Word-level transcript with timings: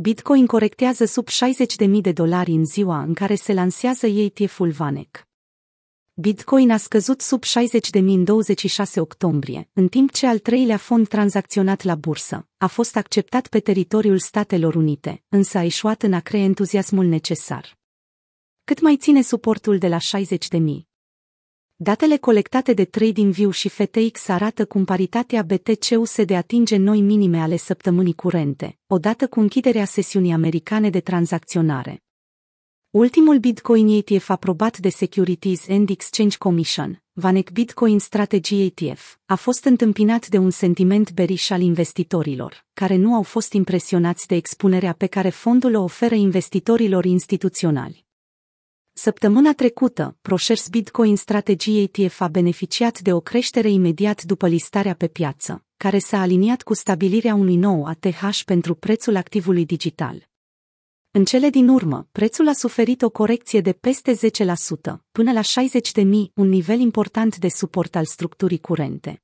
Bitcoin 0.00 0.46
corectează 0.46 1.04
sub 1.04 1.28
60.000 1.28 2.00
de 2.00 2.12
dolari 2.12 2.50
în 2.50 2.64
ziua 2.64 3.02
în 3.02 3.14
care 3.14 3.34
se 3.34 3.52
lansează 3.52 4.06
ETF-ul 4.06 4.70
Vanek. 4.70 5.28
Bitcoin 6.14 6.70
a 6.70 6.76
scăzut 6.76 7.20
sub 7.20 7.42
60.000 7.44 7.90
în 7.92 8.24
26 8.24 9.00
octombrie, 9.00 9.68
în 9.72 9.88
timp 9.88 10.12
ce 10.12 10.26
al 10.26 10.38
treilea 10.38 10.76
fond 10.76 11.08
tranzacționat 11.08 11.82
la 11.82 11.94
bursă 11.94 12.48
a 12.56 12.66
fost 12.66 12.96
acceptat 12.96 13.46
pe 13.46 13.60
teritoriul 13.60 14.18
Statelor 14.18 14.74
Unite, 14.74 15.22
însă 15.28 15.58
a 15.58 15.62
ieșuat 15.62 16.02
în 16.02 16.12
a 16.12 16.20
crea 16.20 16.42
entuziasmul 16.42 17.04
necesar. 17.04 17.78
Cât 18.64 18.80
mai 18.80 18.96
ține 18.96 19.22
suportul 19.22 19.78
de 19.78 19.88
la 19.88 19.98
60.000? 19.98 20.88
Datele 21.80 22.16
colectate 22.16 22.72
de 22.72 22.84
TradingView 22.84 23.50
și 23.50 23.68
FTX 23.68 24.28
arată 24.28 24.66
cum 24.66 24.84
paritatea 24.84 25.42
BTC-USD 25.42 26.30
atinge 26.30 26.76
noi 26.76 27.00
minime 27.00 27.40
ale 27.40 27.56
săptămânii 27.56 28.14
curente, 28.14 28.78
odată 28.86 29.28
cu 29.28 29.40
închiderea 29.40 29.84
sesiunii 29.84 30.32
americane 30.32 30.90
de 30.90 31.00
tranzacționare. 31.00 32.02
Ultimul 32.90 33.38
Bitcoin 33.38 33.88
ETF 33.88 34.28
aprobat 34.28 34.78
de 34.78 34.88
Securities 34.88 35.68
and 35.68 35.90
Exchange 35.90 36.36
Commission, 36.36 37.02
Vanek 37.12 37.50
Bitcoin 37.50 37.98
Strategy 37.98 38.62
ETF, 38.64 39.16
a 39.26 39.34
fost 39.34 39.64
întâmpinat 39.64 40.28
de 40.28 40.38
un 40.38 40.50
sentiment 40.50 41.12
beriș 41.12 41.50
al 41.50 41.60
investitorilor, 41.60 42.64
care 42.72 42.96
nu 42.96 43.14
au 43.14 43.22
fost 43.22 43.52
impresionați 43.52 44.26
de 44.26 44.34
expunerea 44.34 44.92
pe 44.92 45.06
care 45.06 45.28
fondul 45.28 45.74
o 45.74 45.82
oferă 45.82 46.14
investitorilor 46.14 47.04
instituționali. 47.04 48.07
Săptămâna 49.00 49.52
trecută, 49.52 50.16
ProShares 50.22 50.68
Bitcoin 50.68 51.16
Strategy 51.16 51.78
ETF 51.78 52.20
a 52.20 52.28
beneficiat 52.28 53.00
de 53.00 53.12
o 53.12 53.20
creștere 53.20 53.70
imediat 53.70 54.22
după 54.22 54.48
listarea 54.48 54.94
pe 54.94 55.08
piață, 55.08 55.64
care 55.76 55.98
s-a 55.98 56.20
aliniat 56.20 56.62
cu 56.62 56.74
stabilirea 56.74 57.34
unui 57.34 57.56
nou 57.56 57.84
ATH 57.84 58.40
pentru 58.44 58.74
prețul 58.74 59.16
activului 59.16 59.64
digital. 59.64 60.28
În 61.10 61.24
cele 61.24 61.50
din 61.50 61.68
urmă, 61.68 62.08
prețul 62.12 62.48
a 62.48 62.52
suferit 62.52 63.02
o 63.02 63.10
corecție 63.10 63.60
de 63.60 63.72
peste 63.72 64.12
10%, 64.12 64.18
până 65.12 65.32
la 65.32 65.40
60.000, 65.40 66.04
un 66.34 66.48
nivel 66.48 66.80
important 66.80 67.36
de 67.36 67.48
suport 67.48 67.96
al 67.96 68.04
structurii 68.04 68.60
curente. 68.60 69.22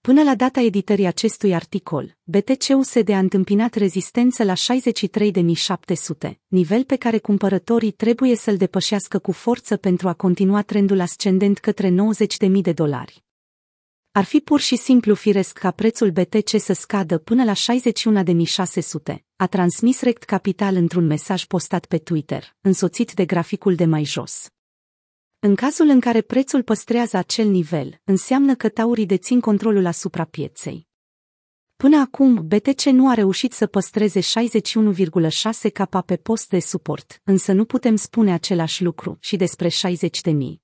Până 0.00 0.22
la 0.22 0.34
data 0.34 0.60
editării 0.60 1.06
acestui 1.06 1.54
articol, 1.54 2.16
BTC-USD 2.22 3.08
a 3.08 3.18
întâmpinat 3.18 3.74
rezistență 3.74 4.44
la 4.44 4.52
63.700, 4.52 6.32
nivel 6.46 6.84
pe 6.84 6.96
care 6.96 7.18
cumpărătorii 7.18 7.90
trebuie 7.90 8.36
să-l 8.36 8.56
depășească 8.56 9.18
cu 9.18 9.32
forță 9.32 9.76
pentru 9.76 10.08
a 10.08 10.12
continua 10.12 10.62
trendul 10.62 11.00
ascendent 11.00 11.58
către 11.58 11.94
90.000 12.48 12.50
de 12.50 12.72
dolari. 12.72 13.24
Ar 14.12 14.24
fi 14.24 14.40
pur 14.40 14.60
și 14.60 14.76
simplu 14.76 15.14
firesc 15.14 15.58
ca 15.58 15.70
prețul 15.70 16.10
BTC 16.10 16.58
să 16.58 16.72
scadă 16.72 17.18
până 17.18 17.44
la 17.44 17.52
61.600, 17.52 19.16
a 19.36 19.46
transmis 19.46 20.00
Rect 20.00 20.22
Capital 20.22 20.74
într-un 20.74 21.06
mesaj 21.06 21.44
postat 21.44 21.86
pe 21.86 21.98
Twitter, 21.98 22.56
însoțit 22.60 23.12
de 23.12 23.24
graficul 23.24 23.74
de 23.74 23.84
mai 23.84 24.04
jos. 24.04 24.48
În 25.40 25.54
cazul 25.54 25.88
în 25.88 26.00
care 26.00 26.20
prețul 26.20 26.62
păstrează 26.62 27.16
acel 27.16 27.48
nivel, 27.48 28.00
înseamnă 28.04 28.54
că 28.54 28.68
taurii 28.68 29.06
dețin 29.06 29.40
controlul 29.40 29.86
asupra 29.86 30.24
pieței. 30.24 30.86
Până 31.76 31.98
acum, 31.98 32.46
BTC 32.46 32.82
nu 32.84 33.08
a 33.08 33.14
reușit 33.14 33.52
să 33.52 33.66
păstreze 33.66 34.20
61,6 34.20 35.72
capa 35.72 36.00
pe 36.00 36.16
post 36.16 36.48
de 36.48 36.58
suport, 36.58 37.20
însă 37.24 37.52
nu 37.52 37.64
putem 37.64 37.96
spune 37.96 38.32
același 38.32 38.82
lucru 38.82 39.16
și 39.20 39.36
despre 39.36 39.68
60 39.68 40.20
de 40.20 40.30
mii. 40.30 40.62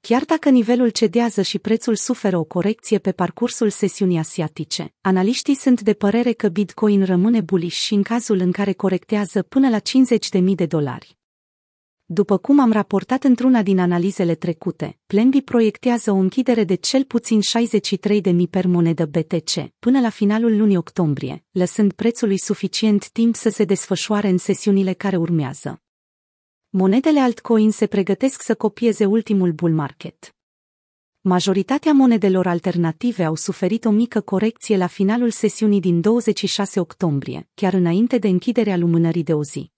Chiar 0.00 0.24
dacă 0.24 0.48
nivelul 0.48 0.88
cedează 0.88 1.42
și 1.42 1.58
prețul 1.58 1.94
suferă 1.94 2.38
o 2.38 2.44
corecție 2.44 2.98
pe 2.98 3.12
parcursul 3.12 3.70
sesiunii 3.70 4.18
asiatice, 4.18 4.94
analiștii 5.00 5.54
sunt 5.54 5.80
de 5.80 5.92
părere 5.92 6.32
că 6.32 6.48
Bitcoin 6.48 7.04
rămâne 7.04 7.40
bullish 7.40 7.76
și 7.76 7.94
în 7.94 8.02
cazul 8.02 8.38
în 8.38 8.52
care 8.52 8.72
corectează 8.72 9.42
până 9.42 9.68
la 9.68 9.78
50.000 9.78 10.54
de 10.54 10.66
dolari. 10.66 11.18
După 12.06 12.36
cum 12.38 12.60
am 12.60 12.72
raportat 12.72 13.24
într-una 13.24 13.62
din 13.62 13.78
analizele 13.78 14.34
trecute, 14.34 14.98
Plembi 15.06 15.40
proiectează 15.40 16.10
o 16.10 16.14
închidere 16.14 16.64
de 16.64 16.74
cel 16.74 17.04
puțin 17.04 17.40
63.000 18.20 18.50
per 18.50 18.66
monedă 18.66 19.06
BTC 19.06 19.50
până 19.78 20.00
la 20.00 20.08
finalul 20.08 20.56
lunii 20.56 20.76
octombrie, 20.76 21.44
lăsând 21.50 21.92
prețului 21.92 22.38
suficient 22.38 23.08
timp 23.08 23.34
să 23.34 23.48
se 23.48 23.64
desfășoare 23.64 24.28
în 24.28 24.38
sesiunile 24.38 24.92
care 24.92 25.16
urmează. 25.16 25.82
Monedele 26.68 27.20
altcoin 27.20 27.70
se 27.70 27.86
pregătesc 27.86 28.42
să 28.42 28.54
copieze 28.54 29.04
ultimul 29.04 29.52
bull 29.52 29.74
market. 29.74 30.34
Majoritatea 31.20 31.92
monedelor 31.92 32.46
alternative 32.46 33.24
au 33.24 33.34
suferit 33.34 33.84
o 33.84 33.90
mică 33.90 34.20
corecție 34.20 34.76
la 34.76 34.86
finalul 34.86 35.30
sesiunii 35.30 35.80
din 35.80 36.00
26 36.00 36.80
octombrie, 36.80 37.48
chiar 37.54 37.72
înainte 37.72 38.18
de 38.18 38.28
închiderea 38.28 38.76
lumânării 38.76 39.22
de 39.22 39.34
o 39.34 39.42
zi. 39.42 39.73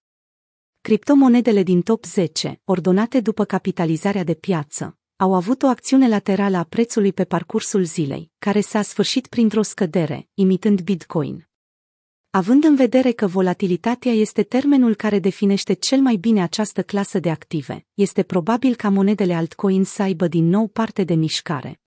Criptomonedele 0.87 1.63
din 1.63 1.83
top 1.83 2.05
10, 2.05 2.61
ordonate 2.65 3.21
după 3.21 3.45
capitalizarea 3.45 4.25
de 4.25 4.35
piață, 4.35 4.99
au 5.17 5.35
avut 5.35 5.63
o 5.63 5.67
acțiune 5.67 6.09
laterală 6.09 6.57
a 6.57 6.63
prețului 6.63 7.13
pe 7.13 7.25
parcursul 7.25 7.85
zilei, 7.85 8.31
care 8.39 8.61
s-a 8.61 8.83
sfârșit 8.83 9.27
printr-o 9.27 9.63
scădere, 9.63 10.29
imitând 10.35 10.81
Bitcoin. 10.81 11.49
Având 12.31 12.65
în 12.65 12.77
vedere 12.77 13.13
că 13.13 13.27
volatilitatea 13.27 14.13
este 14.13 14.43
termenul 14.43 14.95
care 14.95 15.19
definește 15.19 15.73
cel 15.73 16.01
mai 16.01 16.17
bine 16.17 16.43
această 16.43 16.83
clasă 16.83 17.19
de 17.19 17.31
active, 17.31 17.87
este 17.95 18.23
probabil 18.23 18.75
ca 18.75 18.89
monedele 18.89 19.35
altcoin 19.35 19.85
să 19.85 20.03
aibă 20.03 20.29
din 20.29 20.49
nou 20.49 20.69
parte 20.69 21.05
de 21.05 21.15
mișcare. 21.15 21.81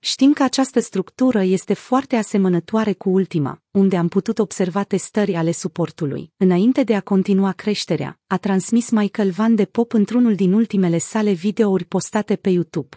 Știm 0.00 0.32
că 0.32 0.42
această 0.42 0.80
structură 0.80 1.42
este 1.42 1.74
foarte 1.74 2.16
asemănătoare 2.16 2.92
cu 2.92 3.10
ultima, 3.10 3.62
unde 3.70 3.96
am 3.96 4.08
putut 4.08 4.38
observa 4.38 4.82
testări 4.82 5.34
ale 5.34 5.52
suportului, 5.52 6.32
înainte 6.36 6.82
de 6.82 6.94
a 6.94 7.00
continua 7.00 7.52
creșterea, 7.52 8.20
a 8.26 8.36
transmis 8.36 8.90
Michael 8.90 9.30
Van 9.30 9.54
de 9.54 9.64
Pop 9.64 9.92
într-unul 9.92 10.34
din 10.34 10.52
ultimele 10.52 10.98
sale 10.98 11.32
videouri 11.32 11.84
postate 11.84 12.36
pe 12.36 12.50
YouTube. 12.50 12.96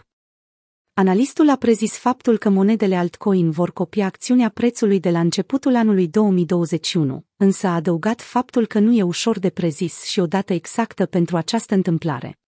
Analistul 0.94 1.48
a 1.48 1.56
prezis 1.56 1.98
faptul 1.98 2.38
că 2.38 2.48
monedele 2.48 2.96
altcoin 2.96 3.50
vor 3.50 3.72
copia 3.72 4.06
acțiunea 4.06 4.48
prețului 4.48 5.00
de 5.00 5.10
la 5.10 5.20
începutul 5.20 5.76
anului 5.76 6.08
2021, 6.08 7.24
însă 7.36 7.66
a 7.66 7.74
adăugat 7.74 8.20
faptul 8.20 8.66
că 8.66 8.78
nu 8.78 8.92
e 8.92 9.02
ușor 9.02 9.38
de 9.38 9.50
prezis 9.50 10.02
și 10.02 10.20
o 10.20 10.26
dată 10.26 10.52
exactă 10.52 11.06
pentru 11.06 11.36
această 11.36 11.74
întâmplare. 11.74 12.41